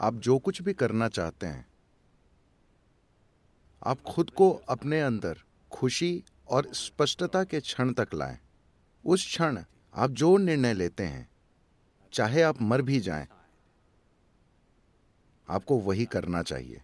[0.00, 1.66] आप जो कुछ भी करना चाहते हैं।
[3.82, 5.38] आप खुद को अपने अंदर
[5.72, 8.38] खुशी और स्पष्टता के क्षण तक लाएँ।
[9.04, 9.58] उस क्षण
[9.94, 11.28] आप जो निर्णय लेते हैं,
[12.12, 13.26] चाहे आप मर भी जाएँ,
[15.48, 16.80] आपको वही करना चाहिए।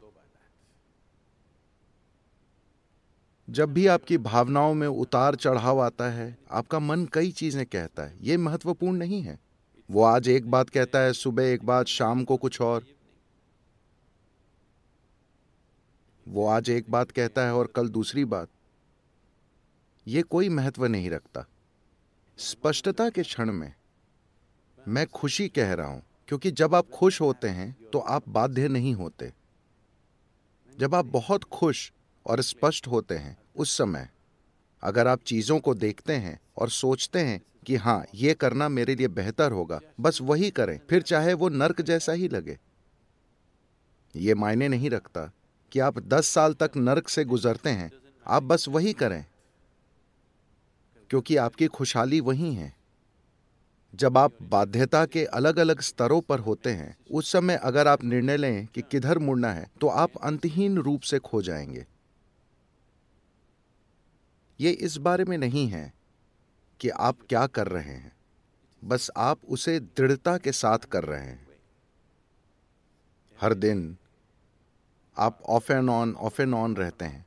[3.48, 8.16] जब भी आपकी भावनाओं में उतार चढ़ाव आता है, आपका मन कई चीज़ें कहता है।
[8.22, 9.38] यह महत्वपूर्ण नहीं है।
[9.90, 12.95] वो आज एक बात कहता है, सुबह एक बात, शाम को कुछ और।
[16.26, 18.48] वो आज एक बात कहता है और कल दूसरी बात।
[20.06, 21.44] यह कोई महत्व नहीं रखता।
[22.38, 23.72] स्पष्टता के क्षण में
[24.86, 28.94] मैं खुशी कह रहा हूँ, क्योंकि जब आप खुश होते हैं तो आप बाध्य नहीं
[28.94, 29.32] होते।
[30.72, 31.90] जब आप बहुत खुश
[32.26, 34.08] और स्पष्ट होते हैं, उस समय
[34.82, 39.08] अगर आप चीज़ों को देखते हैं और सोचते हैं कि हाँ ये करना मेरे लिए
[39.08, 42.58] बेहतर होगा, बस वही करें, फिर चाहे वो नर्क जैसा ही लगे।
[44.14, 45.30] ये मायने नहीं रखता
[45.76, 47.90] कि आप दस साल तक नर्क से गुजरते हैं,
[48.26, 49.24] आप बस वही करें,
[51.10, 52.72] क्योंकि आपकी खुशहाली वही है।
[53.94, 58.36] जब आप बाध्यता के अलग अलग स्तरों पर होते हैं, उस समय अगर आप निर्णय
[58.36, 61.84] लें कि किधर मुड़ना है तो आप अंतहीन रूप से खो जाएँगे।
[64.60, 65.92] ये इस बारे में नहीं है
[66.80, 68.12] कि आप क्या कर रहे हैं,
[68.82, 71.46] बस आप उसे दृढ़ता के साथ कर रहे हैं।
[73.38, 73.96] हर दिन
[75.18, 77.24] आप off and on off and on रहते हैं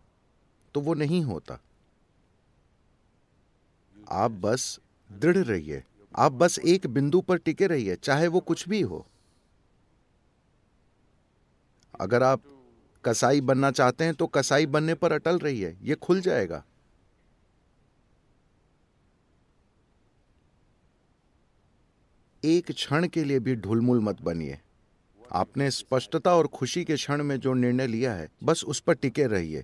[0.76, 1.59] तो वो नहीं होता।
[4.12, 5.84] आप बस दृढ़ रहिए।
[6.16, 9.06] आप बस एक बिंदु पर टिके रहिए, चाहे वो कुछ भी हो।
[12.00, 12.42] अगर आप
[13.06, 16.64] कसाई बनना चाहते हैं तो कसाई बनने पर अटल रहिए, ये खुल जाएगा।
[22.44, 24.59] एक क्षण के लिए भी ढुलमुल मत बनिए।
[25.31, 29.27] आपने स्पष्टता और खुशी के क्षण में जो निर्णय लिया है, बस उस पर टिके
[29.27, 29.63] रहिए।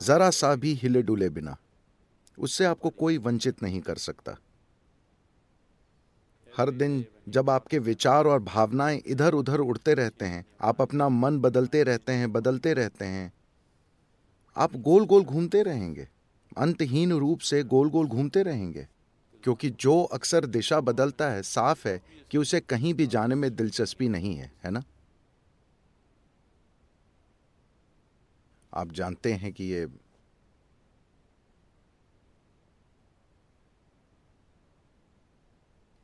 [0.00, 1.56] जरा सा भी हिले डुले बिना,
[2.38, 4.36] उससे आपको कोई वंचित नहीं कर सकता।
[6.52, 11.38] हर दिन जब आपके विचार और भावनाएँ इधर उधर उड़ते रहते हैं, आप अपना मन
[11.38, 13.32] बदलते रहते हैं, बदलते रहते हैं।
[14.56, 16.08] आप गोल गोल घूमते रहेंगे,
[16.58, 18.86] अंतहीन रूप से गोल गोल घूमते रहेंगे,
[19.44, 24.08] क्योंकि जो अक्सर दिशा बदलता है, साफ़ है कि उसे कहीं भी जाने में दिलचस्पी
[24.08, 24.82] नहीं है है ना?
[28.74, 29.86] आप जानते हैं कि ये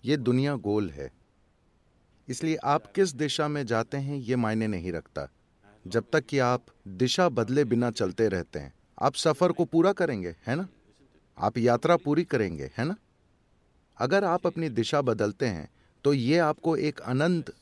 [0.05, 1.11] ये दुनिया गोल है।
[2.29, 5.29] इसलिए आप किस दिशा में जाते हैं, ये मायने नहीं रखता।
[5.87, 10.35] जब तक कि आप दिशा बदले बिना चलते रहते हैं, आप सफ़र को पूरा करेंगे,
[10.47, 10.69] है ना?
[11.39, 12.97] आप यात्रा पूरी करेंगे, है ना?
[13.99, 15.69] अगर आप अपनी दिशा बदलते हैं
[16.05, 17.55] तो ये आपको एक अनंत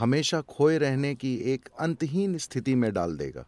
[0.00, 3.46] हमेशा खोए रहने की एक अंतहीन स्थिति में डाल देगा।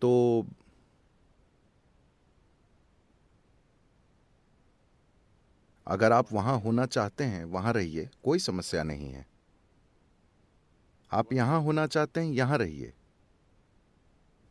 [0.00, 0.46] तो
[5.86, 9.26] अगर आप वहाँ होना चाहते हैं, वहाँ रहिए, कोई समस्या नहीं है।
[11.12, 12.92] आप यहाँ होना चाहते हैं, यहाँ रहिए।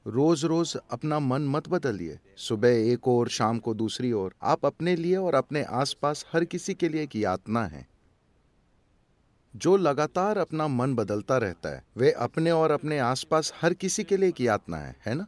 [0.08, 4.96] रोज रोज अपना मन मत बदलिए। सुबह एक और शाम को दूसरी ओर। आप अपने
[4.96, 7.97] लिए और अपने आसपास हर किसी के लिए एक यातना है।
[9.58, 14.18] जो लगातार अपना मन बदलता रहता है वे अपने और अपने आसपास हर किसी के
[14.18, 15.26] लिए एक यातना है है ना?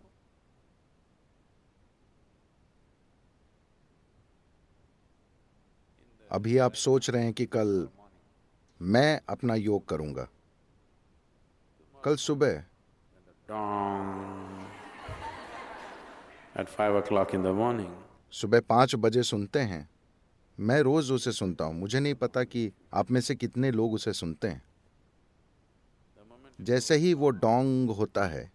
[6.31, 7.90] अभी आप सोच रहे हैं कि कल
[8.81, 10.28] मैं अपना योग करूँगा।
[12.06, 12.63] कल सुबह।
[16.57, 17.90] At five o'clock in the morning.
[18.31, 19.90] सुबह पाँच बजे सुनते हैं।
[20.59, 24.14] मैं रोज उसे सुनता हूँ। मुझे नहीं पता कि आप में से कितने लोग उसे
[24.14, 24.62] सुनते हैं।
[26.59, 28.52] जैसे ही वो डोंग होता है,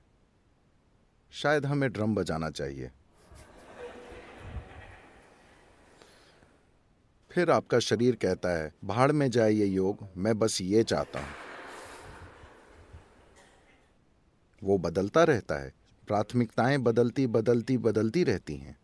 [1.32, 2.90] शायद हमें ड्रम बजाना चाहिए।
[7.30, 11.32] फिर आपका शरीर कहता है, भाड़ में जाए ये योग, मैं बस ये चाहता हूँ।
[14.62, 15.72] वो बदलता रहता है।
[16.08, 18.76] प्राथमिकताएँ बदलती बदलती बदलती रहती हैं।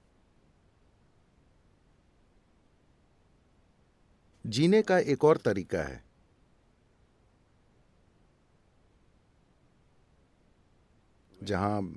[4.51, 6.03] जीने का एक और तरीका है।
[11.43, 11.97] जहाँ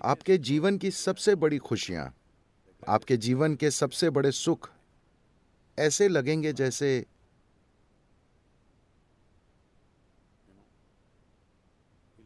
[0.00, 2.12] आपके जीवन की सबसे बड़ी खुशियाँ,
[2.88, 4.70] आपके जीवन के सबसे बड़े सुख
[5.78, 7.06] ऐसे लगेंगे जैसे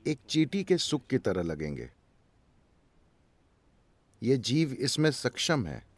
[0.07, 1.91] एक चीटी के सुख की तरह लगेंगे।
[4.23, 5.96] ये जीव इसमें सक्षम है।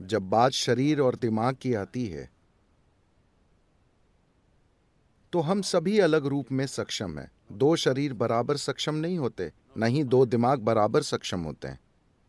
[0.00, 2.30] जब बात शरीर और दिमाग की आती है
[5.32, 10.04] तो हम सभी अलग रूप में सक्षम हैं। दो शरीर बराबर सक्षम नहीं होते नहीं
[10.04, 11.78] दो दिमाग बराबर सक्षम होते हैं।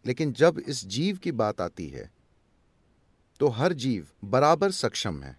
[0.06, 2.10] लेकिन जब इस जीव की बात आती है
[3.40, 5.38] तो हर जीव बराबर सक्षम है।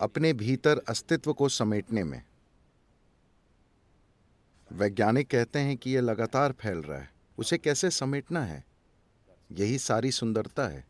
[0.00, 2.22] अपने भीतर अस्तित्व को समेटने में
[4.72, 8.64] वैज्ञानिक कहते हैं कि यह लगातार फैल रहा है। उसे कैसे समेटना है?
[9.52, 10.86] यही सारी सुंदरता है।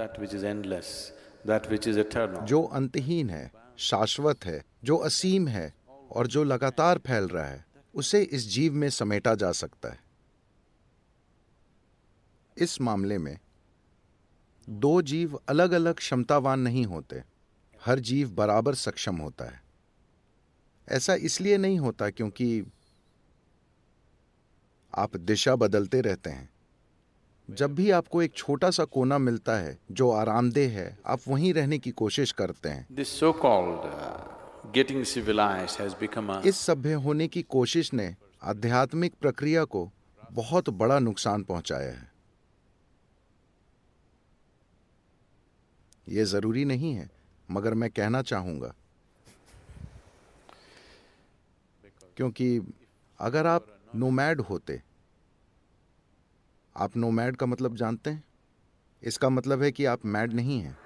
[0.00, 0.86] That which is endless,
[1.50, 2.44] that which is eternal.
[2.44, 5.74] जो अंतहीन है शाश्वत है जो असीम है
[6.10, 10.00] और जो लगातार फैल रहा है उसे इस जीव में समेटा जा सकता है।
[12.58, 13.38] इस मामले में
[14.68, 17.22] दो जीव अलग अलग क्षमतावान नहीं होते।
[17.84, 19.61] हर जीव बराबर सक्षम होता है।
[20.88, 22.64] ऐसा इसलिए नहीं होता क्योंकि
[24.94, 26.50] आप दिशा बदलते रहते हैं।
[27.50, 31.78] जब भी आपको एक छोटा सा कोना मिलता है जो आरामदेह है आप वहीं रहने
[31.78, 32.86] की कोशिश करते हैं।
[36.32, 39.90] Uh, इस सभ्य होने की कोशिश ने आध्यात्मिक प्रक्रिया को
[40.32, 42.12] बहुत बड़ा नुकसान पहुँचाया है।
[46.08, 47.10] ये ज़रूरी नहीं है
[47.50, 48.74] मगर मैं कहना चाहूँगा
[52.16, 52.74] क्योंकि
[53.20, 54.82] अगर आप नोमैड होते,
[56.76, 58.24] आप नोमैड का मतलब जानते हैं?
[59.02, 60.78] इसका मतलब है कि आप मैड नहीं हैं।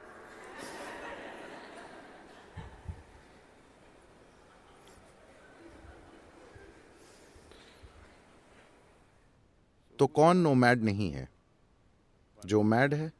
[9.98, 11.28] तो कौन नोमैड नहीं है?
[12.46, 13.12] जो मैड है?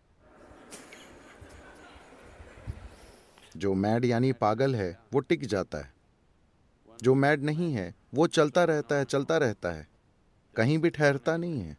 [3.57, 5.96] जो मैड यानी पागल है, वो टिक जाता है।
[7.03, 9.89] जो मैड नहीं है, वो चलता रहता है, चलता रहता है।
[10.57, 11.77] कहीं भी ठहरता नहीं है।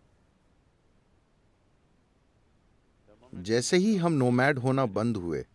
[3.33, 5.45] जैसे ही हम नोमैड होना बंद हुए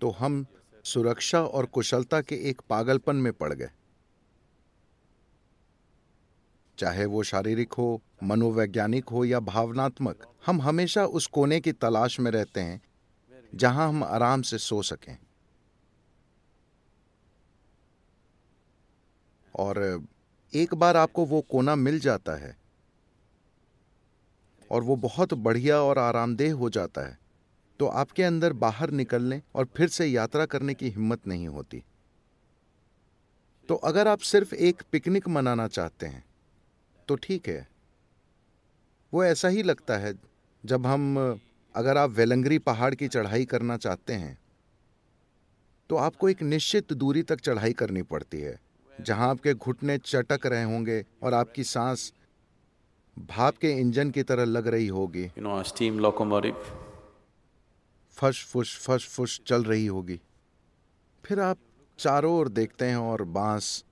[0.00, 0.46] तो हम
[0.84, 3.70] सुरक्षा और कुशलता के एक पागलपन में पड़ गए।
[6.78, 12.30] चाहे वो शारीरिक हो, मनोवैज्ञानिक हो या भावनात्मक, हम हमेशा उस कोने की तलाश में
[12.30, 12.80] रहते हैं,
[13.54, 15.16] जहाँ हम आराम से सो सकें।
[19.54, 20.06] और
[20.52, 22.56] एक बार आपको वो कोना मिल जाता है
[24.70, 27.18] और वो बहुत बढ़िया और आरामदेह हो जाता है
[27.80, 31.82] तो आपके अंदर बाहर निकलने और फिर से यात्रा करने की हिम्मत नहीं होती।
[33.68, 36.24] तो अगर आप सिर्फ़ एक पिकनिक मनाना चाहते हैं
[37.08, 37.66] तो ठीक है।
[39.12, 40.14] वो ऐसा ही लगता है
[40.64, 41.40] जब हम,
[41.74, 44.36] अगर आप वेलंगरी पहाड़ की चढ़ाई करना चाहते हैं
[45.90, 48.58] तो आपको एक निश्चित दूरी तक चढ़ाई करनी पड़ती है।
[49.00, 52.12] जहाँ आपके घुटने चटक रहे होंगे और आपकी सांस
[53.18, 56.56] भाप के इंजन की तरह लग रही होगी you know steam locomotive.
[58.16, 60.20] फश फुश फश फुश चल रही होगी
[61.24, 61.58] फिर आप
[61.98, 63.84] चारों ओर देखते हैं और बाँस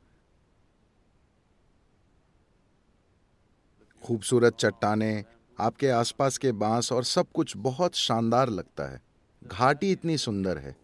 [4.05, 5.25] खूबसूरत चट्टाने
[5.60, 9.02] आपके आसपास के बाँस और सब कुछ बहुत शानदार लगता है
[9.44, 10.76] घाटी इतनी सुंदर है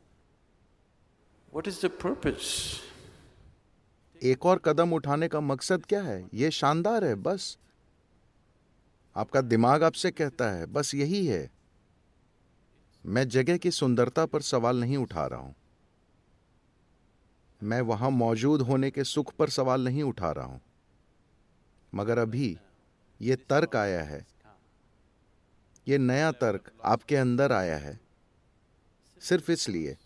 [1.56, 2.49] What is the purpose?
[4.23, 6.29] एक और कदम उठाने का मकसद क्या है?
[6.35, 7.59] ये शानदार है, बस।
[9.17, 11.51] आपका दिमाग आपसे कहता है, बस यही है।
[13.07, 15.55] मैं जगह की सुंदरता पर सवाल नहीं उठा रहा हूँ।
[17.63, 20.61] मैं वहाँ मौजूद होने के सुख पर सवाल नहीं उठा रहा हूँ।
[21.95, 22.59] मगर अभी
[23.21, 24.27] ये तर्क आया है।
[25.89, 28.01] ये नया तर्क आपके अंदर आया है।
[29.21, 29.97] सिर्फ़ इसलिए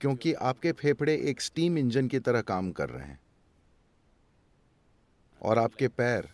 [0.00, 3.20] क्योंकि आपके फेफड़े एक स्टीम इंजन की तरह काम कर रहे हैं।
[5.42, 6.28] और आपके पैर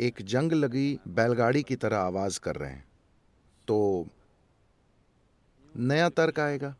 [0.00, 2.84] एक जंग लगी बैलगाड़ी की तरह आवाज़ कर रहे हैं।
[3.68, 4.06] तो
[5.76, 6.74] नया तर्क आएगा।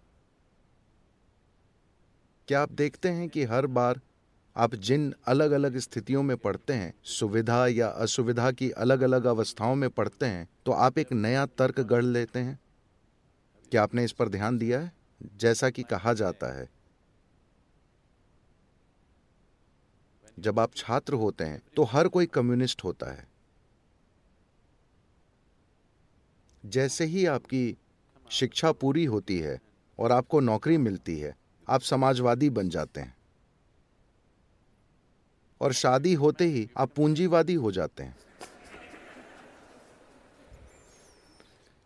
[2.48, 4.00] क्या आप देखते हैं कि हर बार
[4.56, 9.74] आप जिन अलग अलग स्थितियों में पढ़ते हैं, सुविधा या असुविधा की अलग अलग अवस्थाओं
[9.74, 12.58] में पढ़ते हैं तो आप एक नया तर्क गढ़ लेते हैं?
[13.74, 14.92] क्या आपने इस पर ध्यान दिया है?
[15.36, 16.68] जैसा कि कहा जाता है।
[20.38, 23.26] जब आप छात्र होते हैं तो हर कोई कम्युनिस्ट होता है।
[26.66, 27.76] जैसे ही आपकी
[28.30, 29.58] शिक्षा पूरी होती है
[29.98, 31.36] और आपको नौकरी मिलती है,
[31.68, 33.16] आप समाजवादी बन जाते हैं।
[35.60, 38.16] और शादी होते ही आप पूंजीवादी हो जाते हैं।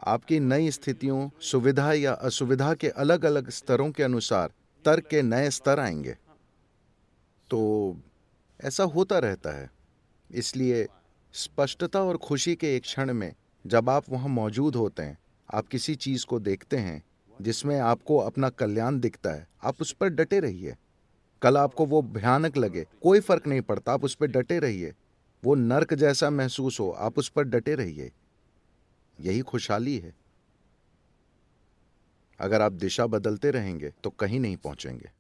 [0.08, 4.52] आपकी नई स्थितियों, सुविधा या असुविधा के अलग अलग स्तरों के अनुसार
[4.84, 6.16] तर्क के नए स्तर आएँगे।
[7.50, 7.96] तो
[8.64, 9.70] ऐसा होता रहता है।
[10.30, 10.88] इसलिए
[11.32, 13.34] स्पष्टता और खुशी के एक क्षण में
[13.66, 15.18] जब आप वहाँ मौजूद होते हैं,
[15.54, 17.02] आप किसी चीज़ को देखते हैं,
[17.42, 20.76] जिसमें आपको अपना कल्याण दिखता है, आप उस पर डटे रहिए।
[21.42, 24.92] कल आपको वो भयानक लगे, कोई फ़र्क नहीं पड़ता, आप उस पर डटे रहिए।
[25.44, 28.10] वो नर्क जैसा महसूस हो, आप उस पर डटे रहिए।
[29.20, 30.14] यही खुशहाली है।
[32.40, 35.10] अगर आप दिशा बदलते रहेंगे तो कहीं नहीं पहुँचेंगे।